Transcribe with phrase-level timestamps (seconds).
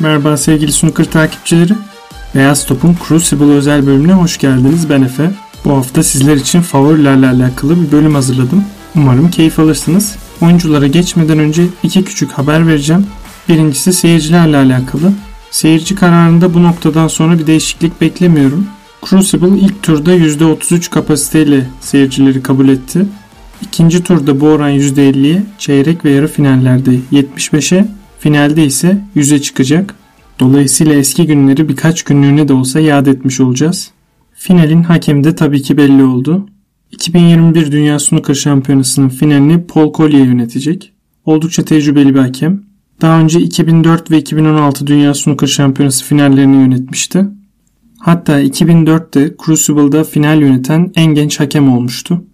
[0.00, 1.72] Merhaba sevgili snooker takipçileri.
[2.34, 4.90] Beyaz Top'un Crucible özel bölümüne hoş geldiniz.
[4.90, 5.30] Ben Efe.
[5.64, 8.64] Bu hafta sizler için favorilerle alakalı bir bölüm hazırladım.
[8.96, 10.16] Umarım keyif alırsınız.
[10.40, 13.06] Oyunculara geçmeden önce iki küçük haber vereceğim.
[13.48, 15.12] Birincisi seyircilerle alakalı.
[15.50, 18.66] Seyirci kararında bu noktadan sonra bir değişiklik beklemiyorum.
[19.08, 23.06] Crucible ilk turda %33 kapasiteyle seyircileri kabul etti.
[23.62, 27.86] İkinci turda bu oran %50'ye, çeyrek ve yarı finallerde 75'e,
[28.18, 29.94] finalde ise 100'e çıkacak.
[30.40, 33.90] Dolayısıyla eski günleri birkaç günlüğüne de olsa yad etmiş olacağız.
[34.32, 36.46] Finalin hakemi de tabii ki belli oldu.
[36.90, 40.92] 2021 Dünya Snooker Şampiyonası'nın finalini Paul Collier yönetecek.
[41.24, 42.62] Oldukça tecrübeli bir hakem.
[43.00, 47.26] Daha önce 2004 ve 2016 Dünya Snooker Şampiyonası finallerini yönetmişti.
[47.98, 52.24] Hatta 2004'te Crucible'da final yöneten en genç hakem olmuştu.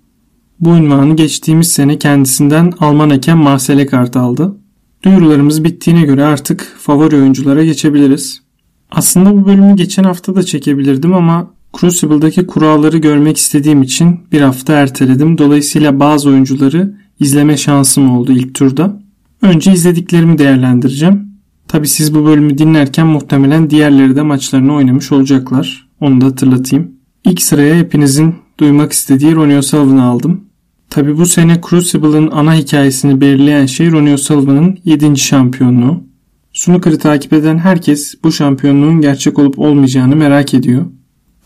[0.60, 4.56] Bu ünvanı geçtiğimiz sene kendisinden Alman hakem Marcel Eckart aldı.
[5.04, 8.42] Duyurularımız bittiğine göre artık favori oyunculara geçebiliriz.
[8.90, 14.72] Aslında bu bölümü geçen hafta da çekebilirdim ama Crucible'daki kuralları görmek istediğim için bir hafta
[14.72, 15.38] erteledim.
[15.38, 19.02] Dolayısıyla bazı oyuncuları izleme şansım oldu ilk turda.
[19.42, 21.32] Önce izlediklerimi değerlendireceğim.
[21.68, 25.88] Tabi siz bu bölümü dinlerken muhtemelen diğerleri de maçlarını oynamış olacaklar.
[26.00, 26.92] Onu da hatırlatayım.
[27.24, 30.44] İlk sıraya hepinizin duymak istediği Ronnie O'Sullivan'ı aldım.
[30.92, 35.16] Tabi bu sene Crucible'ın ana hikayesini belirleyen şey Ronnie O'Sullivan'ın 7.
[35.16, 36.04] şampiyonluğu.
[36.52, 40.86] Snooker'ı takip eden herkes bu şampiyonluğun gerçek olup olmayacağını merak ediyor.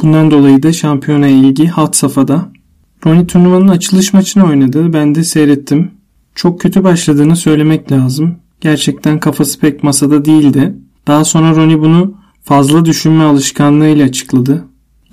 [0.03, 2.49] Bundan dolayı da şampiyona ilgi hat safhada.
[3.07, 4.93] Ronnie turnuvanın açılış maçını oynadı.
[4.93, 5.91] Ben de seyrettim.
[6.35, 8.37] Çok kötü başladığını söylemek lazım.
[8.61, 10.75] Gerçekten kafası pek masada değildi.
[11.07, 14.65] Daha sonra Ronnie bunu fazla düşünme alışkanlığıyla açıkladı.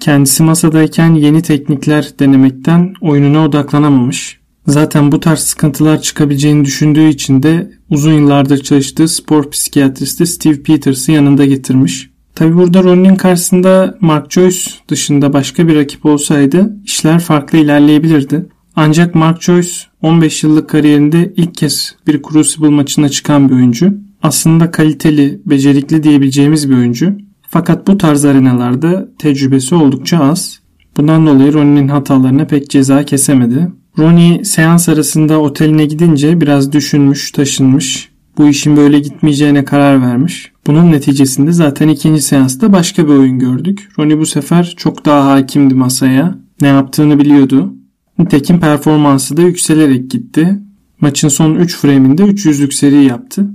[0.04, 4.40] Kendisi masadayken yeni teknikler denemekten oyununa odaklanamamış.
[4.68, 11.12] Zaten bu tarz sıkıntılar çıkabileceğini düşündüğü için de uzun yıllardır çalıştığı spor psikiyatristi Steve Peters'ı
[11.12, 12.10] yanında getirmiş.
[12.36, 18.46] Tabi burada Ronnie'nin karşısında Mark Joyce dışında başka bir rakip olsaydı işler farklı ilerleyebilirdi.
[18.76, 19.72] Ancak Mark Joyce
[20.02, 23.94] 15 yıllık kariyerinde ilk kez bir Crucible maçına çıkan bir oyuncu.
[24.24, 27.18] Aslında kaliteli, becerikli diyebileceğimiz bir oyuncu.
[27.54, 30.60] Fakat bu tarz arenalarda tecrübesi oldukça az.
[30.98, 33.72] Bundan dolayı Ronnie'nin hatalarına pek ceza kesemedi.
[34.00, 38.10] Ronnie seans arasında oteline gidince biraz düşünmüş, taşınmış.
[38.38, 40.52] Bu işin böyle gitmeyeceğine karar vermiş.
[40.68, 43.90] Bunun neticesinde zaten ikinci seansta başka bir oyun gördük.
[44.00, 46.36] Ronnie bu sefer çok daha hakimdi masaya.
[46.62, 47.74] Ne yaptığını biliyordu.
[48.20, 50.60] Nitekim performansı da yükselerek gitti.
[51.02, 53.48] Maçın son 3 frame'inde 300'lük seri yaptı.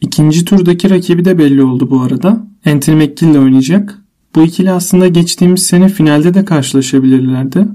[0.00, 2.53] İkinci turdaki rakibi de belli oldu bu arada.
[2.66, 3.98] Anthony McGill ile oynayacak.
[4.34, 7.68] Bu ikili aslında geçtiğimiz sene finalde de karşılaşabilirlerdi.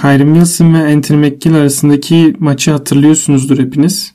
[0.00, 4.14] Kyrie Wilson ve Anthony McGill arasındaki maçı hatırlıyorsunuzdur hepiniz.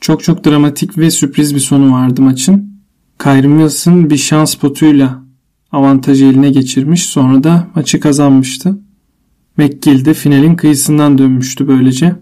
[0.00, 2.72] Çok çok dramatik ve sürpriz bir sonu vardı maçın.
[3.18, 5.22] Kyrie Wilson bir şans potuyla
[5.72, 8.78] avantajı eline geçirmiş sonra da maçı kazanmıştı.
[9.56, 12.16] McGill de finalin kıyısından dönmüştü böylece.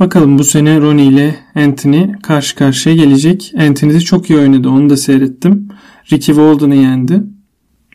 [0.00, 3.52] Bakalım bu sene Ronnie ile Anthony karşı karşıya gelecek.
[3.58, 5.68] Anthony de çok iyi oynadı onu da seyrettim.
[6.12, 7.22] Ricky Walden'ı yendi.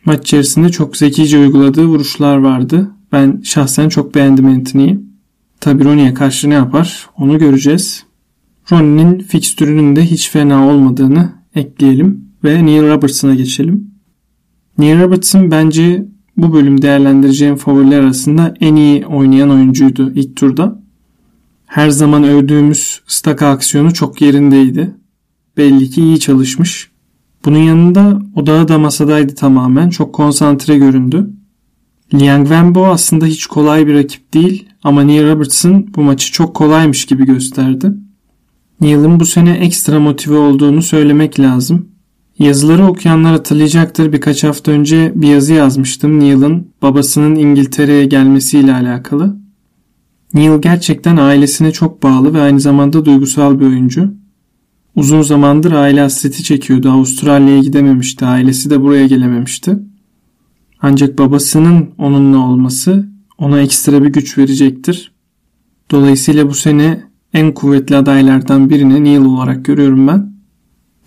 [0.04, 2.90] Maç içerisinde çok zekice uyguladığı vuruşlar vardı.
[3.12, 5.00] Ben şahsen çok beğendim Anthony'yi.
[5.60, 8.04] Tabi Ronnie'ye karşı ne yapar onu göreceğiz.
[8.72, 13.90] Ronnie'nin fikstürünün de hiç fena olmadığını ekleyelim ve Neil Robertson'a geçelim.
[14.78, 16.06] Neil Robertson bence
[16.36, 20.82] bu bölüm değerlendireceğim favoriler arasında en iyi oynayan oyuncuydu ilk turda.
[21.66, 24.94] Her zaman övdüğümüz staka aksiyonu çok yerindeydi.
[25.56, 26.89] Belli ki iyi çalışmış.
[27.44, 29.90] Bunun yanında odağı da masadaydı tamamen.
[29.90, 31.30] Çok konsantre göründü.
[32.14, 37.06] Liang Wenbo aslında hiç kolay bir rakip değil ama Neil Robertson bu maçı çok kolaymış
[37.06, 37.92] gibi gösterdi.
[38.80, 41.88] Neil'in bu sene ekstra motive olduğunu söylemek lazım.
[42.38, 44.12] Yazıları okuyanlar hatırlayacaktır.
[44.12, 49.36] Birkaç hafta önce bir yazı yazmıştım Neil'in babasının İngiltere'ye gelmesiyle alakalı.
[50.34, 54.14] Neil gerçekten ailesine çok bağlı ve aynı zamanda duygusal bir oyuncu.
[54.96, 56.90] Uzun zamandır aile hasreti çekiyordu.
[56.90, 58.26] Avustralya'ya gidememişti.
[58.26, 59.78] Ailesi de buraya gelememişti.
[60.82, 65.12] Ancak babasının onunla olması ona ekstra bir güç verecektir.
[65.90, 67.04] Dolayısıyla bu sene
[67.34, 70.32] en kuvvetli adaylardan birini Neil olarak görüyorum ben.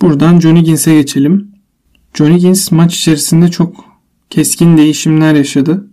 [0.02, 1.50] Buradan Johnny Gins'e geçelim.
[2.14, 3.84] Johnny Gins maç içerisinde çok
[4.30, 5.90] keskin değişimler yaşadı.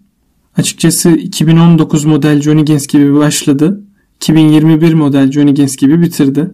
[0.58, 3.84] Açıkçası 2019 model Johnny Gins gibi başladı.
[4.16, 6.52] 2021 model Johnny Gins gibi bitirdi.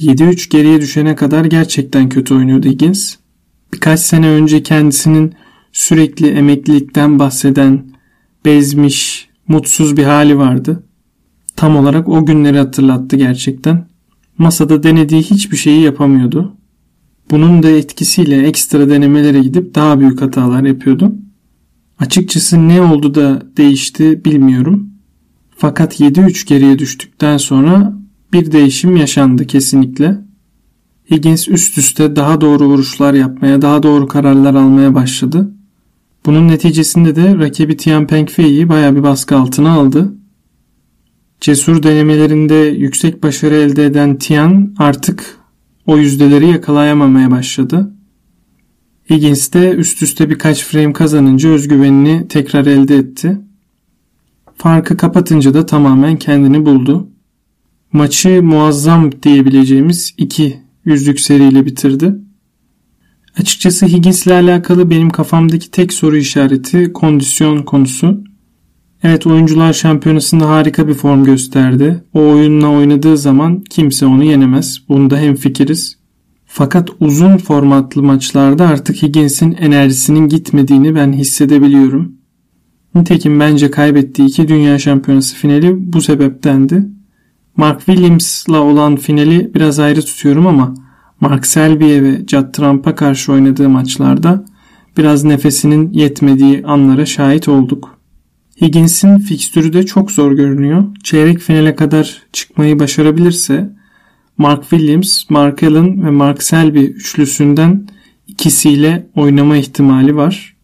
[0.00, 3.14] 7-3 geriye düşene kadar gerçekten kötü oynuyordu Higgins.
[3.74, 5.34] Birkaç sene önce kendisinin
[5.72, 7.84] sürekli emeklilikten bahseden,
[8.44, 10.82] bezmiş, mutsuz bir hali vardı.
[11.56, 13.86] Tam olarak o günleri hatırlattı gerçekten.
[14.38, 16.56] Masada denediği hiçbir şeyi yapamıyordu.
[17.30, 21.14] Bunun da etkisiyle ekstra denemelere gidip daha büyük hatalar yapıyordu.
[21.98, 24.90] Açıkçası ne oldu da değişti bilmiyorum.
[25.56, 28.01] Fakat 7-3 geriye düştükten sonra
[28.32, 30.18] bir değişim yaşandı kesinlikle.
[31.10, 35.50] Higgins üst üste daha doğru vuruşlar yapmaya, daha doğru kararlar almaya başladı.
[36.26, 40.14] Bunun neticesinde de rakibi Tian Pengfei'yi baya bir baskı altına aldı.
[41.40, 45.36] Cesur denemelerinde yüksek başarı elde eden Tian artık
[45.86, 47.92] o yüzdeleri yakalayamamaya başladı.
[49.10, 53.40] Higgins de üst üste birkaç frame kazanınca özgüvenini tekrar elde etti.
[54.56, 57.08] Farkı kapatınca da tamamen kendini buldu.
[57.92, 62.14] Maçı muazzam diyebileceğimiz iki yüzlük seriyle bitirdi.
[63.40, 68.24] Açıkçası Higgins'le alakalı benim kafamdaki tek soru işareti kondisyon konusu.
[69.02, 72.04] Evet oyuncular şampiyonasında harika bir form gösterdi.
[72.14, 74.82] O oyunla oynadığı zaman kimse onu yenemez.
[74.88, 75.98] Bunda hem fikiriz.
[76.46, 82.12] Fakat uzun formatlı maçlarda artık Higgins'in enerjisinin gitmediğini ben hissedebiliyorum.
[82.94, 86.84] Nitekim bence kaybettiği iki dünya şampiyonası finali bu sebeptendi.
[87.56, 90.74] Mark Williams'la olan finali biraz ayrı tutuyorum ama
[91.20, 94.44] Mark Selby'e ve Judd Trump'a karşı oynadığı maçlarda
[94.96, 97.98] biraz nefesinin yetmediği anlara şahit olduk.
[98.60, 100.84] Higgins'in fikstürü de çok zor görünüyor.
[101.02, 103.70] Çeyrek finale kadar çıkmayı başarabilirse
[104.38, 107.86] Mark Williams, Mark Allen ve Mark Selby üçlüsünden
[108.28, 110.56] ikisiyle oynama ihtimali var.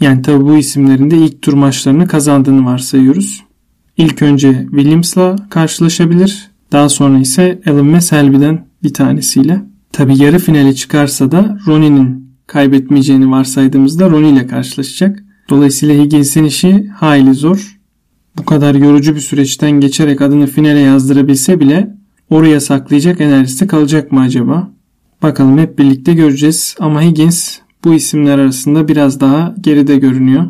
[0.00, 3.44] Yani tabi bu isimlerin de ilk tur maçlarını kazandığını varsayıyoruz.
[3.98, 6.50] İlk önce Williams'la karşılaşabilir.
[6.72, 9.62] Daha sonra ise Allen ve Selby'den bir tanesiyle.
[9.92, 15.24] Tabi yarı finale çıkarsa da Ronnie'nin kaybetmeyeceğini varsaydığımızda Ronnie ile karşılaşacak.
[15.50, 17.78] Dolayısıyla Higgins'in işi hayli zor.
[18.38, 21.94] Bu kadar yorucu bir süreçten geçerek adını finale yazdırabilse bile
[22.30, 24.70] oraya saklayacak enerjisi kalacak mı acaba?
[25.22, 30.46] Bakalım hep birlikte göreceğiz ama Higgins bu isimler arasında biraz daha geride görünüyor.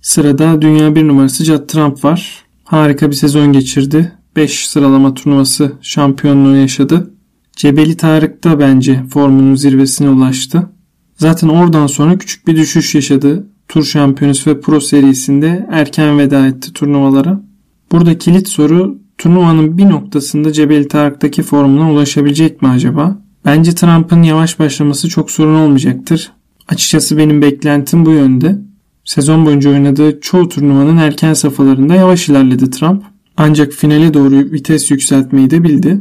[0.00, 2.41] Sırada dünya bir numarası Judd Trump var.
[2.72, 4.12] Harika bir sezon geçirdi.
[4.36, 7.14] 5 sıralama turnuvası şampiyonluğu yaşadı.
[7.56, 10.68] Cebeli Tarık'ta bence formunun zirvesine ulaştı.
[11.16, 13.46] Zaten oradan sonra küçük bir düşüş yaşadı.
[13.68, 17.42] Tur şampiyonası ve pro serisinde erken veda etti turnuvalara.
[17.92, 23.18] Burada kilit soru turnuvanın bir noktasında Cebeli Tarık'taki formuna ulaşabilecek mi acaba?
[23.44, 26.32] Bence Trump'ın yavaş başlaması çok sorun olmayacaktır.
[26.68, 28.58] Açıkçası benim beklentim bu yönde.
[29.04, 33.02] Sezon boyunca oynadığı çoğu turnuvanın erken safhalarında yavaş ilerledi Trump.
[33.36, 36.00] Ancak finale doğru vites yükseltmeyi de bildi.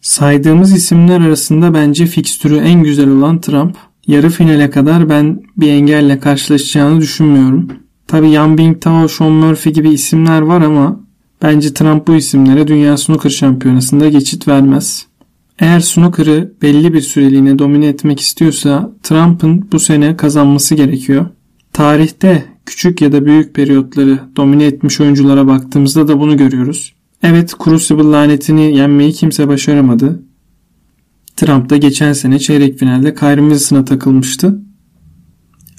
[0.00, 3.76] Saydığımız isimler arasında bence fikstürü en güzel olan Trump.
[4.06, 7.68] Yarı finale kadar ben bir engelle karşılaşacağını düşünmüyorum.
[8.06, 11.00] Tabi Yan Bingtao, Sean Murphy gibi isimler var ama
[11.42, 15.06] bence Trump bu isimlere Dünya Snooker Şampiyonası'nda geçit vermez.
[15.58, 21.26] Eğer snooker'ı belli bir süreliğine domine etmek istiyorsa Trump'ın bu sene kazanması gerekiyor.
[21.78, 26.94] Tarihte küçük ya da büyük periyotları domine etmiş oyunculara baktığımızda da bunu görüyoruz.
[27.22, 30.22] Evet Crucible lanetini yenmeyi kimse başaramadı.
[31.36, 34.58] Trump da geçen sene çeyrek finalde Kyrie takılmıştı.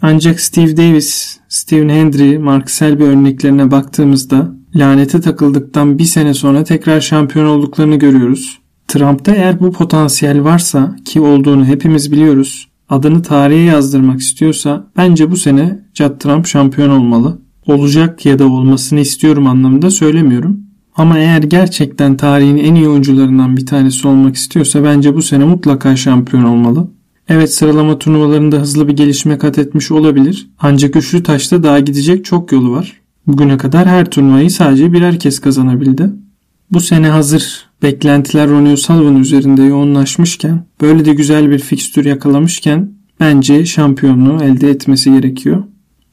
[0.01, 7.01] Ancak Steve Davis, Steven Hendry, Mark Selby örneklerine baktığımızda lanete takıldıktan bir sene sonra tekrar
[7.01, 8.59] şampiyon olduklarını görüyoruz.
[8.87, 15.37] Trump'ta eğer bu potansiyel varsa ki olduğunu hepimiz biliyoruz, adını tarihe yazdırmak istiyorsa bence bu
[15.37, 17.39] sene Judd Trump şampiyon olmalı.
[17.65, 20.59] Olacak ya da olmasını istiyorum anlamında söylemiyorum.
[20.95, 25.95] Ama eğer gerçekten tarihin en iyi oyuncularından bir tanesi olmak istiyorsa bence bu sene mutlaka
[25.95, 26.87] şampiyon olmalı.
[27.29, 30.49] Evet sıralama turnuvalarında hızlı bir gelişme kat etmiş olabilir.
[30.59, 33.01] Ancak üçlü taşta daha gidecek çok yolu var.
[33.27, 36.09] Bugüne kadar her turnuvayı sadece birer kez kazanabildi.
[36.71, 43.65] Bu sene hazır beklentiler Ronnie O'Sullivan üzerinde yoğunlaşmışken, böyle de güzel bir fikstür yakalamışken bence
[43.65, 45.63] şampiyonluğu elde etmesi gerekiyor.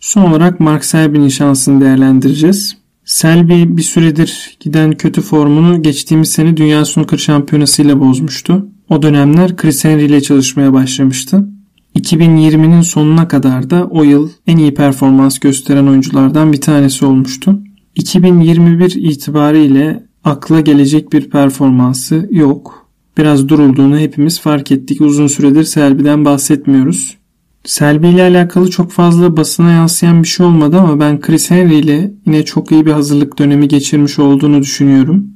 [0.00, 2.76] Son olarak Mark Selby'nin şansını değerlendireceğiz.
[3.04, 8.66] Selby bir süredir giden kötü formunu geçtiğimiz sene Dünya Snooker Şampiyonası ile bozmuştu.
[8.88, 11.48] O dönemler Chris Henry ile çalışmaya başlamıştı.
[11.96, 17.60] 2020'nin sonuna kadar da o yıl en iyi performans gösteren oyunculardan bir tanesi olmuştu.
[17.94, 22.88] 2021 itibariyle akla gelecek bir performansı yok.
[23.18, 25.00] Biraz durulduğunu hepimiz fark ettik.
[25.00, 27.16] Uzun süredir Selby'den bahsetmiyoruz.
[27.64, 32.14] Selby ile alakalı çok fazla basına yansıyan bir şey olmadı ama ben Chris Henry ile
[32.26, 35.26] yine çok iyi bir hazırlık dönemi geçirmiş olduğunu düşünüyorum.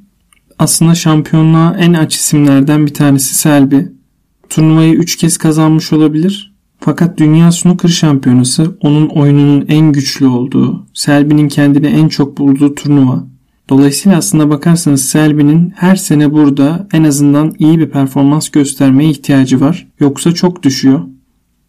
[0.59, 3.79] Aslında şampiyonluğa en aç isimlerden bir tanesi Selby.
[4.49, 6.55] Turnuvayı 3 kez kazanmış olabilir.
[6.81, 13.31] Fakat Dünya Snooker Şampiyonası onun oyununun en güçlü olduğu, Selby'nin kendini en çok bulduğu turnuva.
[13.71, 19.87] Dolayısıyla aslında bakarsanız Selby'nin her sene burada en azından iyi bir performans göstermeye ihtiyacı var.
[20.01, 21.01] Yoksa çok düşüyor.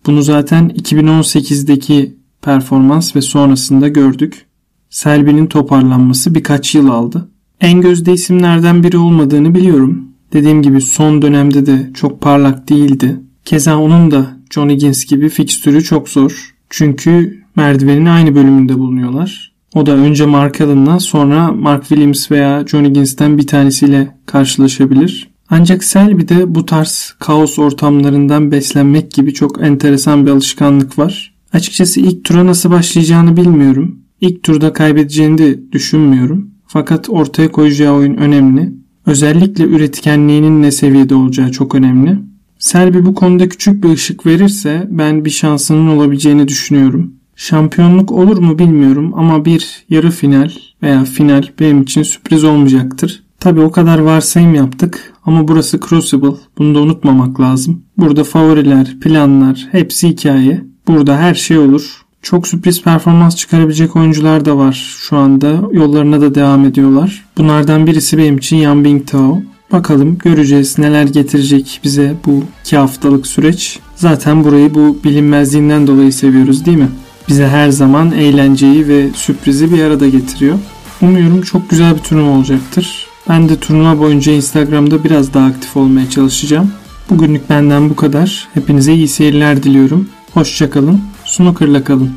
[0.06, 4.46] Bunu zaten 2018'deki performans ve sonrasında gördük.
[4.90, 7.30] Selby'nin toparlanması birkaç yıl aldı.
[7.62, 10.08] En gözde isimlerden biri olmadığını biliyorum.
[10.34, 13.20] Dediğim gibi son dönemde de çok parlak değildi.
[13.46, 16.54] Keza onun da John Higgins gibi fikstürü çok zor.
[16.70, 19.51] Çünkü merdivenin aynı bölümünde bulunuyorlar.
[19.76, 25.32] O da önce Mark Allen'la sonra Mark Williams veya John Higgins'ten bir tanesiyle karşılaşabilir.
[25.50, 31.34] Ancak Selby'de bu tarz kaos ortamlarından beslenmek gibi çok enteresan bir alışkanlık var.
[31.54, 34.00] Açıkçası ilk tura nasıl başlayacağını bilmiyorum.
[34.22, 36.52] İlk turda kaybedeceğini de düşünmüyorum.
[36.68, 38.74] Fakat ortaya koyacağı oyun önemli.
[39.06, 42.20] Özellikle üretkenliğinin ne seviyede olacağı çok önemli.
[42.60, 47.14] Selby bu konuda küçük bir ışık verirse ben bir şansının olabileceğini düşünüyorum.
[47.42, 50.52] Şampiyonluk olur mu bilmiyorum ama bir yarı final
[50.84, 53.24] veya final benim için sürpriz olmayacaktır.
[53.40, 56.36] Tabi o kadar varsayım yaptık ama burası Crucible.
[56.58, 57.84] Bunu da unutmamak lazım.
[57.98, 60.64] Burada favoriler, planlar hepsi hikaye.
[60.88, 62.02] Burada her şey olur.
[62.22, 65.62] Çok sürpriz performans çıkarabilecek oyuncular da var şu anda.
[65.72, 67.26] Yollarına da devam ediyorlar.
[67.38, 69.42] Bunlardan birisi benim için Yan Bingtao.
[69.72, 73.80] Bakalım göreceğiz neler getirecek bize bu iki haftalık süreç.
[73.96, 76.90] Zaten burayı bu bilinmezliğinden dolayı seviyoruz değil mi?
[77.30, 80.58] Bize her zaman eğlenceyi ve sürprizi bir arada getiriyor.
[81.02, 83.08] Umuyorum çok güzel bir turnuva olacaktır.
[83.30, 86.72] Ben de turnuva boyunca Instagram'da biraz daha aktif olmaya çalışacağım.
[87.10, 88.48] Bugünlük benden bu kadar.
[88.54, 90.10] Hepinize iyi seyirler diliyorum.
[90.34, 91.02] Hoşçakalın.
[91.26, 92.12] Snooker'la kalın.